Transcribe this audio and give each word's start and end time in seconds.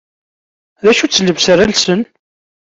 D 0.83 0.85
acu-tt 0.91 1.23
llebsa 1.23 1.49
ara 1.53 1.71
lsen. 1.73 2.01